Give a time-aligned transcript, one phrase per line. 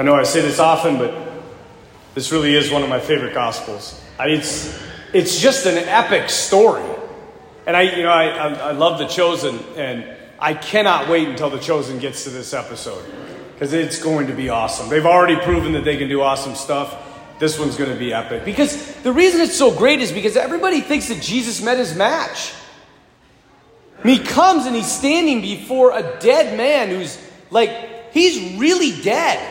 [0.00, 1.14] I know I say this often, but
[2.14, 4.02] this really is one of my favorite gospels.
[4.18, 4.82] I it's,
[5.12, 6.88] it's just an epic story.
[7.66, 10.06] And I, you know, I, I, I love The Chosen, and
[10.38, 13.04] I cannot wait until The Chosen gets to this episode
[13.52, 14.88] because it's going to be awesome.
[14.88, 16.96] They've already proven that they can do awesome stuff.
[17.38, 18.46] This one's going to be epic.
[18.46, 22.54] Because the reason it's so great is because everybody thinks that Jesus met his match.
[23.98, 29.49] And he comes and he's standing before a dead man who's like, he's really dead.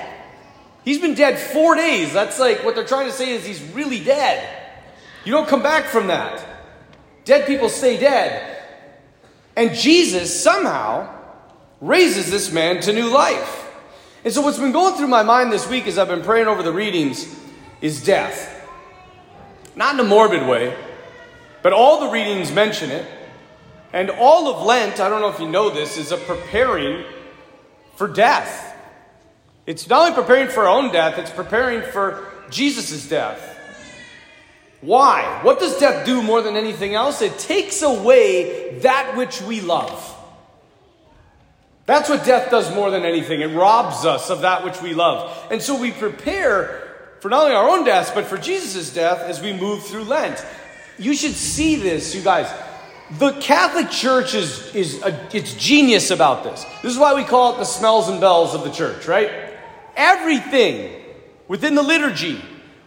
[0.85, 2.13] He's been dead four days.
[2.13, 4.47] That's like what they're trying to say is he's really dead.
[5.25, 6.45] You don't come back from that.
[7.25, 8.57] Dead people stay dead.
[9.55, 11.13] And Jesus somehow
[11.81, 13.67] raises this man to new life.
[14.23, 16.63] And so, what's been going through my mind this week as I've been praying over
[16.63, 17.35] the readings
[17.81, 18.55] is death.
[19.75, 20.75] Not in a morbid way,
[21.61, 23.05] but all the readings mention it.
[23.93, 27.03] And all of Lent, I don't know if you know this, is a preparing
[27.95, 28.68] for death.
[29.69, 33.55] It's not only preparing for our own death, it's preparing for Jesus' death.
[34.81, 35.41] Why?
[35.43, 37.21] What does death do more than anything else?
[37.21, 40.17] It takes away that which we love.
[41.85, 43.41] That's what death does more than anything.
[43.41, 45.37] It robs us of that which we love.
[45.51, 49.39] And so we prepare for not only our own deaths, but for Jesus' death as
[49.39, 50.43] we move through Lent.
[50.97, 52.51] You should see this, you guys.
[53.19, 56.65] The Catholic Church is, is a, it's genius about this.
[56.81, 59.48] This is why we call it the smells and bells of the church, right?
[59.99, 60.95] Everything
[61.49, 62.41] within the liturgy,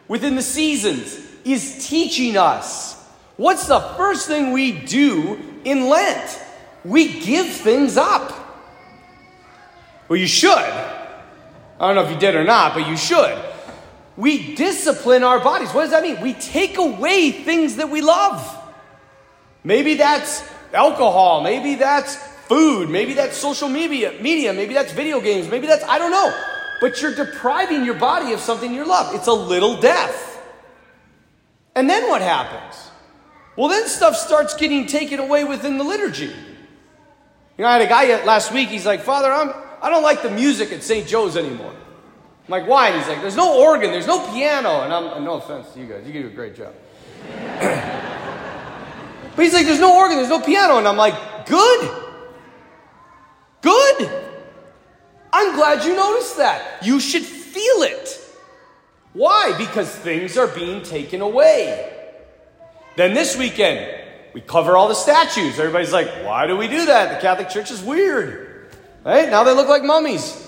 [0.09, 2.99] within the seasons, is teaching us.
[3.37, 6.41] What's the first thing we do in Lent?
[6.87, 8.33] We give things up.
[10.09, 10.57] Well, you should.
[10.57, 11.07] I
[11.79, 13.39] don't know if you did or not, but you should.
[14.17, 15.69] We discipline our bodies.
[15.75, 16.19] What does that mean?
[16.23, 18.41] We take away things that we love.
[19.65, 21.43] Maybe that's alcohol.
[21.43, 22.17] Maybe that's
[22.47, 22.89] food.
[22.89, 24.55] Maybe that's social media, media.
[24.55, 25.51] Maybe that's video games.
[25.51, 26.52] Maybe that's, I don't know.
[26.83, 29.15] But you're depriving your body of something you love.
[29.15, 30.43] It's a little death.
[31.77, 32.91] And then what happens?
[33.55, 36.25] Well, then stuff starts getting taken away within the liturgy.
[36.27, 36.35] You
[37.59, 40.31] know, I had a guy last week, he's like, Father, I'm, I don't like the
[40.33, 41.07] music at St.
[41.07, 41.71] Joe's anymore.
[41.71, 42.89] I'm like, why?
[42.89, 44.81] And he's like, there's no organ, there's no piano.
[44.81, 46.75] And I'm, no offense to you guys, you do a great job.
[49.37, 50.79] but he's like, there's no organ, there's no piano.
[50.79, 51.91] And I'm like, good.
[53.61, 54.32] Good.
[55.33, 56.85] I'm glad you noticed that.
[56.85, 58.19] You should feel it.
[59.13, 59.55] Why?
[59.59, 61.91] Because things are being taken away.
[62.97, 64.03] Then this weekend,
[64.35, 65.59] we cover all the statues.
[65.59, 67.15] Everybody's like, why do we do that?
[67.15, 68.71] The Catholic Church is weird.
[69.05, 69.29] Right?
[69.29, 70.39] Now they look like mummies.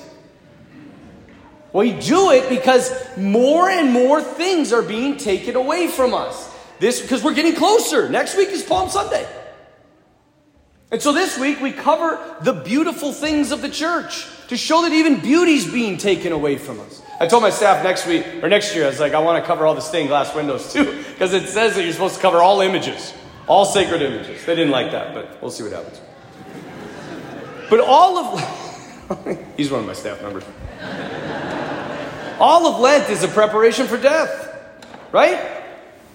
[1.73, 6.51] We do it because more and more things are being taken away from us.
[6.79, 8.09] This because we're getting closer.
[8.09, 9.27] Next week is Palm Sunday.
[10.95, 14.93] And so this week we cover the beautiful things of the church to show that
[14.93, 17.03] even beauty's being taken away from us.
[17.19, 19.45] I told my staff next week or next year, I was like, I want to
[19.45, 22.41] cover all the stained glass windows too, because it says that you're supposed to cover
[22.41, 23.13] all images,
[23.49, 24.47] all sacred images.
[24.47, 26.01] They didn't like that, but we'll see what happens.
[27.69, 30.45] But all of, he's one of my staff members.
[32.39, 34.79] All of Lent is a preparation for death,
[35.11, 35.61] right?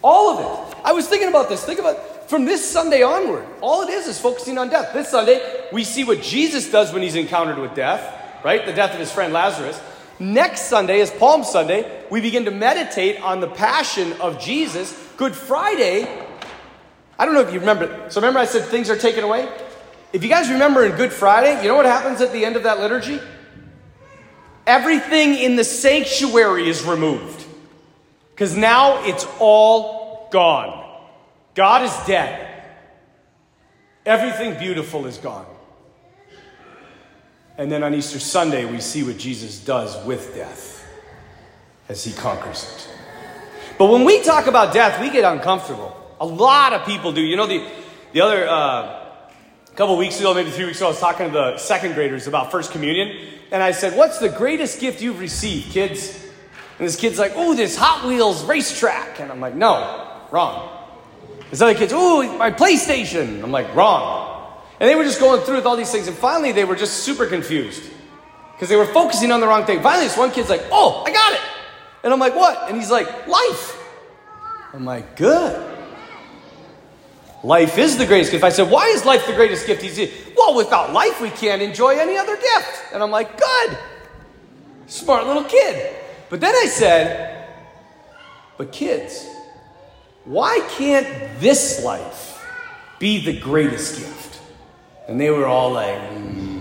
[0.02, 0.40] All of
[0.70, 0.78] it.
[0.86, 1.66] I was thinking about this.
[1.66, 3.44] Think about from this Sunday onward.
[3.60, 4.94] All it is is focusing on death.
[4.94, 5.42] This Sunday,
[5.74, 8.64] we see what Jesus does when he's encountered with death, right?
[8.68, 9.82] The death of his friend Lazarus.
[10.20, 12.04] Next Sunday is Palm Sunday.
[12.12, 14.94] We begin to meditate on the passion of Jesus.
[15.18, 16.08] Good Friday,
[17.18, 18.12] I don't know if you remember.
[18.12, 19.52] So remember, I said things are taken away?
[20.14, 22.64] If you guys remember in Good Friday, you know what happens at the end of
[22.64, 23.20] that liturgy?
[24.68, 27.44] Everything in the sanctuary is removed.
[28.36, 30.79] Because now it's all gone.
[31.60, 32.64] God is dead.
[34.06, 35.46] Everything beautiful is gone.
[37.58, 40.88] And then on Easter Sunday, we see what Jesus does with death
[41.90, 42.90] as he conquers it.
[43.78, 45.94] But when we talk about death, we get uncomfortable.
[46.22, 47.20] A lot of people do.
[47.20, 47.70] You know, the,
[48.14, 49.06] the other uh,
[49.76, 52.52] couple weeks ago, maybe three weeks ago, I was talking to the second graders about
[52.52, 53.18] First Communion.
[53.52, 56.24] And I said, What's the greatest gift you've received, kids?
[56.78, 59.20] And this kid's like, Oh, this Hot Wheels racetrack.
[59.20, 60.79] And I'm like, No, wrong.
[61.50, 63.44] This other kid's, Oh, my PlayStation.
[63.44, 64.30] I'm like, Wrong.
[64.80, 67.04] And they were just going through with all these things, and finally they were just
[67.04, 67.84] super confused
[68.54, 69.82] because they were focusing on the wrong thing.
[69.82, 71.42] Finally, this one kid's like, "Oh, I got it,"
[72.04, 73.78] and I'm like, "What?" And he's like, "Life."
[74.74, 75.66] I'm like, "Good."
[77.44, 78.44] Life is the greatest gift.
[78.44, 81.62] I said, "Why is life the greatest gift?" He's like, well, without life, we can't
[81.62, 82.94] enjoy any other gift.
[82.94, 83.78] And I'm like, "Good."
[84.88, 85.96] Smart little kid.
[86.30, 87.48] But then I said,
[88.58, 89.26] "But kids,
[90.30, 91.08] why can't
[91.40, 92.40] this life
[93.00, 94.42] be the greatest gift?"
[95.08, 96.60] And they were all like, mm.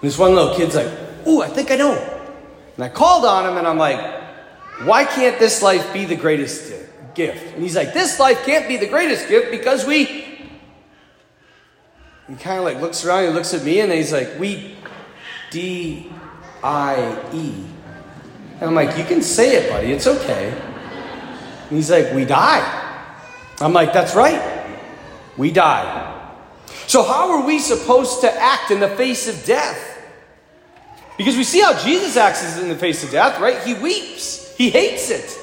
[0.00, 0.88] This one little kid's like,
[1.26, 1.96] Ooh, I think I know.
[2.76, 3.98] And I called on him and I'm like,
[4.84, 6.72] why can't this life be the greatest
[7.14, 7.54] gift?
[7.54, 10.04] And he's like, this life can't be the greatest gift because we.
[12.28, 14.76] He kind of like looks around, he looks at me, and he's like, we
[15.50, 16.12] D
[16.62, 17.64] I E.
[18.60, 20.54] And I'm like, you can say it, buddy, it's okay.
[21.68, 22.84] And he's like, we die.
[23.60, 24.76] I'm like, that's right,
[25.36, 26.04] we die.
[26.86, 29.84] So, how are we supposed to act in the face of death?
[31.16, 33.60] Because we see how Jesus acts in the face of death, right?
[33.64, 35.36] He weeps, he hates it.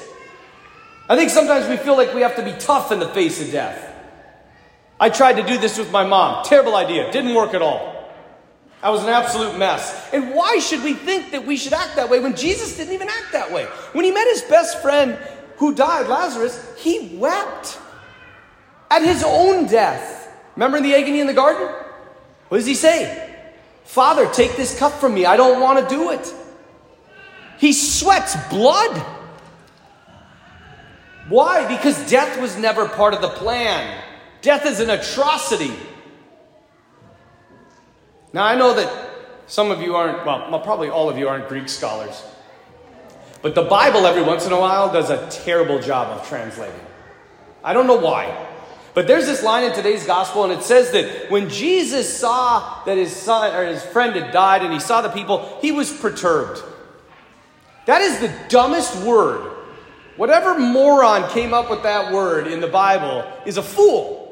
[1.08, 3.52] I think sometimes we feel like we have to be tough in the face of
[3.52, 3.94] death.
[4.98, 6.44] I tried to do this with my mom.
[6.44, 7.12] Terrible idea.
[7.12, 8.10] Didn't work at all.
[8.82, 10.08] I was an absolute mess.
[10.12, 13.08] And why should we think that we should act that way when Jesus didn't even
[13.08, 13.64] act that way?
[13.92, 15.18] When he met his best friend
[15.58, 17.78] who died, Lazarus, he wept
[18.90, 20.32] at his own death.
[20.54, 21.68] Remember in the agony in the garden?
[22.48, 23.34] What does he say?
[23.84, 25.26] Father, take this cup from me.
[25.26, 26.34] I don't want to do it.
[27.58, 28.96] He sweats blood.
[31.28, 31.66] Why?
[31.66, 34.02] Because death was never part of the plan.
[34.42, 35.72] Death is an atrocity.
[38.32, 39.10] Now, I know that
[39.46, 42.22] some of you aren't, well, probably all of you aren't Greek scholars.
[43.42, 46.80] But the Bible, every once in a while, does a terrible job of translating.
[47.62, 48.46] I don't know why.
[48.94, 52.96] But there's this line in today's gospel, and it says that when Jesus saw that
[52.96, 56.62] his son or his friend had died and he saw the people, he was perturbed.
[57.84, 59.52] That is the dumbest word.
[60.16, 64.22] Whatever moron came up with that word in the Bible is a fool.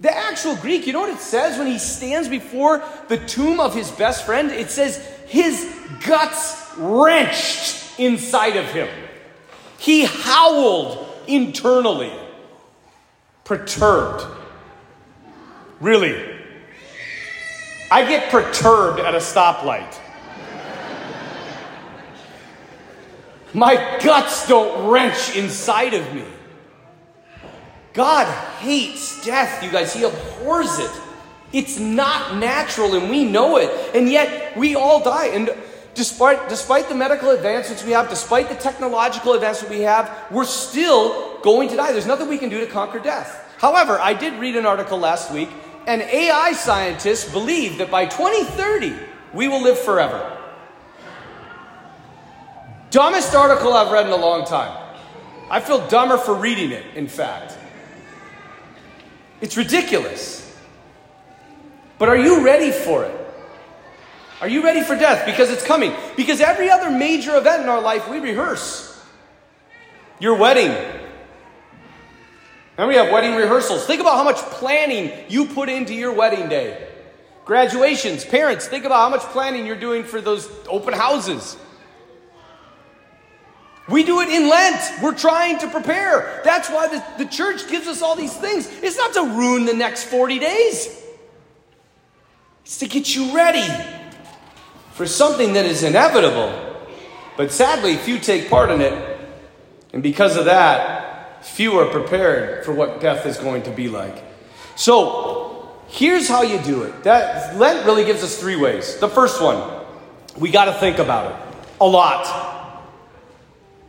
[0.00, 3.74] The actual Greek, you know what it says when he stands before the tomb of
[3.74, 4.52] his best friend?
[4.52, 5.74] It says his
[6.06, 8.88] guts wrenched inside of him.
[9.78, 12.12] He howled internally
[13.44, 14.26] perturbed.
[15.80, 16.36] Really.
[17.90, 19.98] I get perturbed at a stoplight.
[23.54, 26.24] My guts don't wrench inside of me.
[27.94, 28.26] God
[28.58, 29.94] hates death, you guys.
[29.94, 30.90] He abhors it.
[31.52, 33.70] It's not natural, and we know it.
[33.94, 35.28] And yet, we all die.
[35.28, 35.50] And
[35.98, 41.40] despite, despite the medical advancements we have, despite the technological advancements we have, we're still
[41.40, 41.90] going to die.
[41.90, 43.56] There's nothing we can do to conquer death.
[43.58, 45.50] However, I did read an article last week,
[45.88, 48.94] and AI scientists believe that by 2030,
[49.34, 50.38] we will live forever.
[52.90, 54.94] Dumbest article I've read in a long time.
[55.50, 57.58] I feel dumber for reading it, in fact.
[59.40, 60.44] It's ridiculous.
[61.98, 63.17] But are you ready for it?
[64.40, 65.26] Are you ready for death?
[65.26, 65.92] Because it's coming.
[66.16, 68.84] Because every other major event in our life, we rehearse.
[70.20, 70.70] Your wedding.
[72.76, 73.84] And we have wedding rehearsals.
[73.84, 76.86] Think about how much planning you put into your wedding day.
[77.44, 81.56] Graduations, parents, think about how much planning you're doing for those open houses.
[83.88, 85.02] We do it in Lent.
[85.02, 86.42] We're trying to prepare.
[86.44, 88.68] That's why the, the church gives us all these things.
[88.82, 91.02] It's not to ruin the next 40 days,
[92.62, 93.66] it's to get you ready
[94.98, 96.52] for something that is inevitable.
[97.36, 99.20] But sadly, few take part in it.
[99.92, 104.24] And because of that, few are prepared for what death is going to be like.
[104.74, 107.04] So, here's how you do it.
[107.04, 108.96] That Lent really gives us three ways.
[108.96, 109.62] The first one,
[110.36, 112.82] we got to think about it a lot.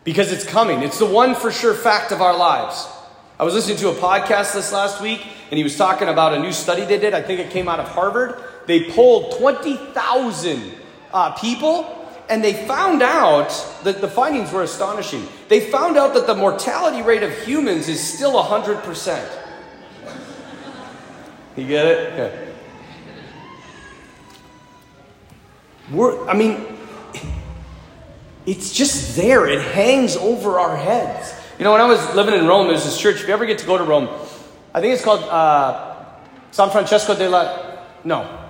[0.03, 0.83] Because it's coming.
[0.83, 2.87] It's the one for sure fact of our lives.
[3.39, 6.39] I was listening to a podcast this last week, and he was talking about a
[6.39, 7.15] new study they did.
[7.15, 8.43] I think it came out of Harvard.
[8.67, 10.78] They polled 20,000
[11.13, 11.95] uh, people,
[12.29, 13.49] and they found out
[13.83, 15.27] that the findings were astonishing.
[15.47, 19.37] They found out that the mortality rate of humans is still 100%.
[21.55, 22.13] You get it?
[22.13, 22.53] Okay.
[25.91, 26.77] We're, I mean,
[28.45, 29.47] it's just there.
[29.47, 31.33] It hangs over our heads.
[31.57, 33.21] You know, when I was living in Rome, there's this church.
[33.21, 34.07] If you ever get to go to Rome,
[34.73, 36.05] I think it's called uh,
[36.51, 37.85] San Francesco de la.
[38.03, 38.48] No,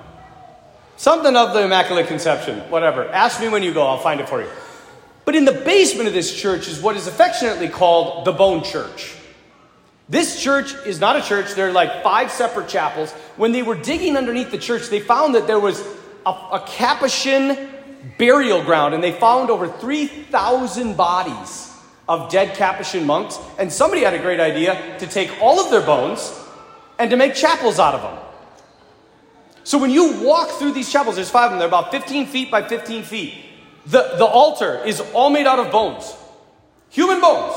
[1.00, 3.08] Something of the Immaculate Conception, whatever.
[3.08, 4.50] Ask me when you go, I'll find it for you.
[5.24, 9.16] But in the basement of this church is what is affectionately called the Bone Church.
[10.10, 13.14] This church is not a church, there are like five separate chapels.
[13.38, 15.82] When they were digging underneath the church, they found that there was
[16.26, 17.70] a, a Capuchin
[18.18, 21.74] burial ground, and they found over 3,000 bodies
[22.10, 23.40] of dead Capuchin monks.
[23.58, 26.38] And somebody had a great idea to take all of their bones
[26.98, 28.29] and to make chapels out of them.
[29.70, 32.50] So when you walk through these chapels, there's five of them, they're about 15 feet
[32.50, 33.36] by 15 feet.
[33.86, 36.12] The, the altar is all made out of bones,
[36.90, 37.54] human bones.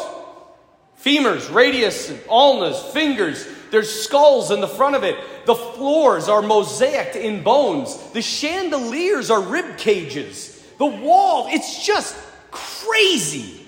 [1.02, 3.47] Femurs, radius, ulnas, fingers.
[3.71, 5.16] There's skulls in the front of it.
[5.47, 7.97] The floors are mosaicked in bones.
[8.11, 10.62] The chandeliers are rib cages.
[10.76, 12.14] The wall, it's just
[12.50, 13.66] crazy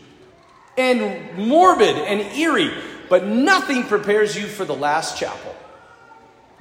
[0.77, 2.75] and morbid and eerie,
[3.09, 5.57] but nothing prepares you for the last chapel.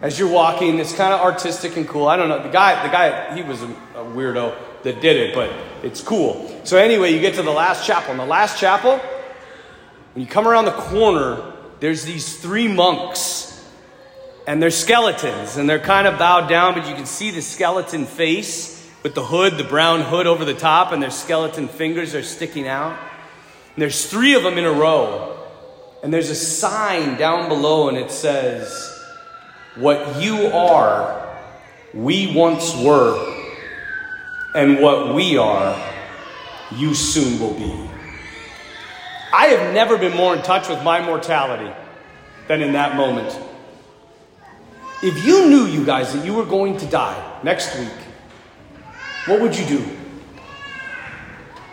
[0.01, 2.07] As you're walking, it's kind of artistic and cool.
[2.07, 2.43] I don't know.
[2.43, 6.61] The guy, the guy, he was a, a weirdo that did it, but it's cool.
[6.65, 8.11] So anyway, you get to the last chapel.
[8.11, 8.97] In the last chapel,
[10.13, 13.49] when you come around the corner, there's these three monks.
[14.45, 18.05] And they're skeletons, and they're kind of bowed down, but you can see the skeleton
[18.05, 22.23] face with the hood, the brown hood over the top, and their skeleton fingers are
[22.23, 22.99] sticking out.
[23.73, 25.39] And there's three of them in a row.
[26.03, 28.92] And there's a sign down below, and it says,
[29.75, 31.35] What you are,
[31.93, 33.31] we once were.
[34.55, 35.75] And what we are,
[36.75, 37.89] you soon will be.
[39.33, 41.73] I have never been more in touch with my mortality
[42.47, 43.35] than in that moment.
[45.01, 47.89] If you knew, you guys, that you were going to die next week,
[49.25, 49.83] what would you do?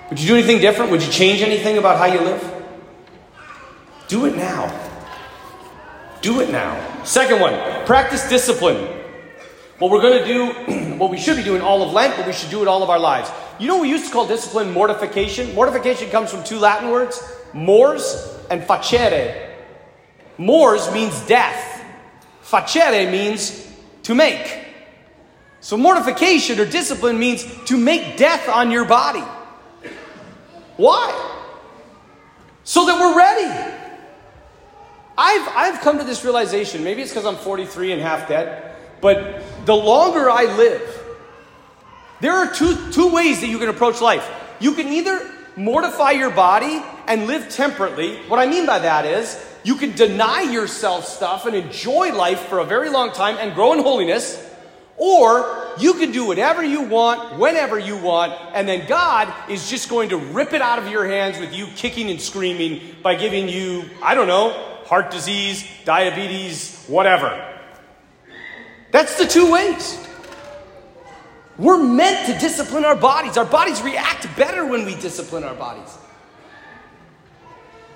[0.08, 0.90] Would you do anything different?
[0.90, 2.64] Would you change anything about how you live?
[4.08, 4.89] Do it now.
[6.22, 7.02] Do it now.
[7.04, 7.54] Second one,
[7.86, 8.76] practice discipline.
[9.78, 12.34] What we're going to do, what we should be doing all of Lent, but we
[12.34, 13.30] should do it all of our lives.
[13.58, 15.54] You know, we used to call discipline mortification.
[15.54, 17.22] Mortification comes from two Latin words,
[17.54, 19.48] mors and facere.
[20.36, 21.82] Mors means death.
[22.42, 23.66] Facere means
[24.02, 24.66] to make.
[25.60, 29.24] So mortification or discipline means to make death on your body.
[30.76, 31.48] Why?
[32.64, 33.79] So that we're ready.
[35.20, 39.42] I've, I've come to this realization, maybe it's because I'm 43 and half dead, but
[39.66, 40.80] the longer I live,
[42.22, 44.26] there are two, two ways that you can approach life.
[44.60, 48.16] You can either mortify your body and live temperately.
[48.28, 52.60] What I mean by that is you can deny yourself stuff and enjoy life for
[52.60, 54.46] a very long time and grow in holiness.
[54.96, 59.90] Or you can do whatever you want, whenever you want, and then God is just
[59.90, 63.50] going to rip it out of your hands with you kicking and screaming by giving
[63.50, 67.30] you, I don't know, heart disease, diabetes, whatever.
[68.90, 70.04] That's the two ways.
[71.56, 73.36] We're meant to discipline our bodies.
[73.36, 75.96] Our bodies react better when we discipline our bodies.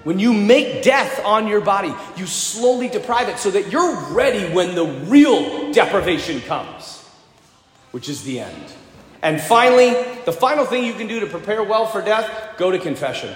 [0.05, 4.55] When you make death on your body, you slowly deprive it so that you're ready
[4.55, 7.05] when the real deprivation comes,
[7.91, 8.73] which is the end.
[9.21, 9.95] And finally,
[10.27, 13.35] the final thing you can do to prepare well for death go to confession.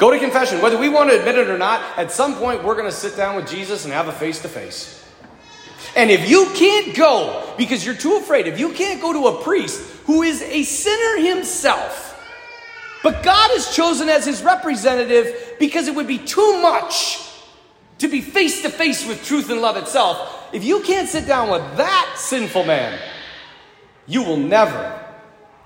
[0.00, 0.62] Go to confession.
[0.62, 3.18] Whether we want to admit it or not, at some point we're going to sit
[3.18, 5.06] down with Jesus and have a face to face.
[5.94, 9.42] And if you can't go because you're too afraid, if you can't go to a
[9.42, 12.06] priest who is a sinner himself,
[13.02, 17.18] but God is chosen as his representative because it would be too much
[17.98, 20.48] to be face to face with truth and love itself.
[20.54, 22.98] If you can't sit down with that sinful man,
[24.06, 24.98] you will never,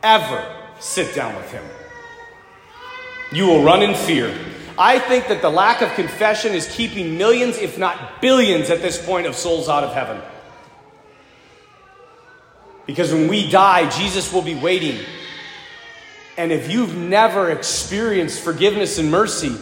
[0.02, 1.64] ever sit down with him.
[3.34, 4.34] You will run in fear.
[4.78, 9.04] I think that the lack of confession is keeping millions, if not billions, at this
[9.04, 10.20] point of souls out of heaven.
[12.86, 15.04] Because when we die, Jesus will be waiting.
[16.36, 19.54] And if you've never experienced forgiveness and mercy,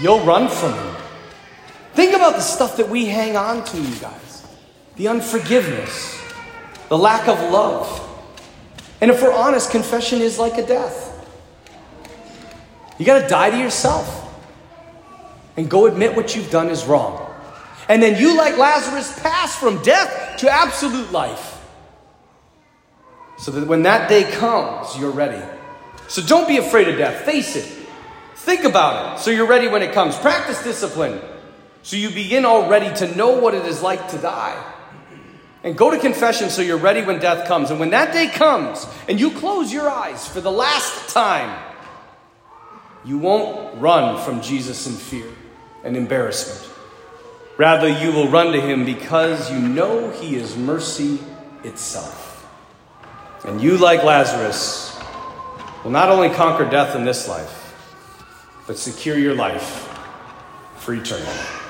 [0.00, 0.96] you'll run from Him.
[1.94, 4.28] Think about the stuff that we hang on to, you guys
[4.98, 6.20] the unforgiveness,
[6.88, 8.04] the lack of love.
[9.00, 11.07] And if we're honest, confession is like a death.
[12.98, 14.24] You got to die to yourself
[15.56, 17.24] and go admit what you've done is wrong.
[17.88, 21.54] And then you, like Lazarus, pass from death to absolute life.
[23.38, 25.42] So that when that day comes, you're ready.
[26.08, 27.24] So don't be afraid of death.
[27.24, 27.78] Face it.
[28.34, 30.16] Think about it so you're ready when it comes.
[30.16, 31.20] Practice discipline
[31.82, 34.74] so you begin already to know what it is like to die.
[35.64, 37.70] And go to confession so you're ready when death comes.
[37.70, 41.58] And when that day comes and you close your eyes for the last time,
[43.04, 45.30] you won't run from Jesus in fear
[45.84, 46.74] and embarrassment.
[47.56, 51.18] Rather, you will run to him because you know he is mercy
[51.64, 52.46] itself.
[53.44, 54.96] And you, like Lazarus,
[55.82, 57.74] will not only conquer death in this life,
[58.66, 59.88] but secure your life
[60.76, 61.67] for eternity.